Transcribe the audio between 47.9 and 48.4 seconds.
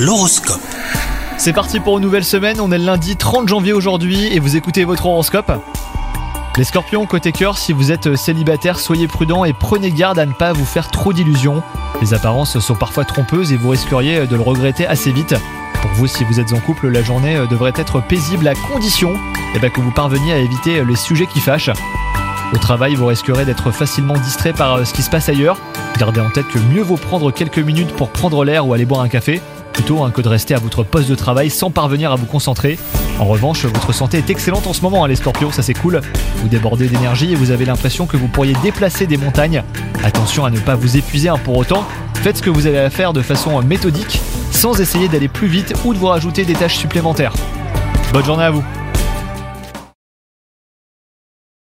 Bonne